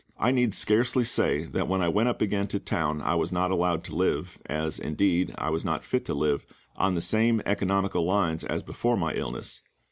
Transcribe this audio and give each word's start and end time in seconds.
I 0.17 0.31
need 0.31 0.55
scarcely 0.55 1.03
say 1.03 1.43
that 1.43 1.67
when 1.67 1.79
I 1.83 1.87
went 1.87 2.09
up 2.09 2.23
again 2.23 2.47
to 2.47 2.59
town 2.59 3.03
I 3.03 3.13
was 3.13 3.31
not 3.31 3.51
allowed 3.51 3.83
to 3.83 3.95
live 3.95 4.39
as, 4.47 4.79
indeed, 4.79 5.31
I 5.37 5.51
was 5.51 5.63
not 5.63 5.83
fit 5.83 6.05
to 6.05 6.15
live 6.15 6.43
on 6.75 6.95
the 6.95 7.03
same 7.03 7.39
economical 7.45 8.03
lines 8.03 8.43
as 8.43 8.63
before 8.63 8.97
my 8.97 9.13
illness. 9.13 9.61